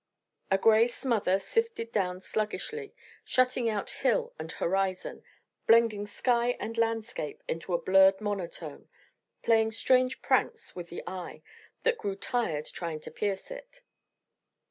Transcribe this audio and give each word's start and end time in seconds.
A 0.49 0.57
gray 0.57 0.87
smother 0.87 1.37
sifted 1.37 1.91
down 1.91 2.21
sluggishly, 2.21 2.95
shutting 3.23 3.69
out 3.69 3.91
hill 3.91 4.33
and 4.39 4.51
horizon, 4.53 5.21
blending 5.67 6.07
sky 6.07 6.57
and 6.59 6.75
landscape 6.75 7.43
into 7.47 7.75
a 7.75 7.79
blurred 7.79 8.19
monotone, 8.19 8.89
playing 9.43 9.69
strange 9.69 10.23
pranks 10.23 10.75
with 10.75 10.89
the 10.89 11.03
eye 11.05 11.43
that 11.83 11.99
grew 11.99 12.15
tired 12.15 12.65
trying 12.65 12.99
to 13.01 13.11
pierce 13.11 13.51
it. 13.51 13.83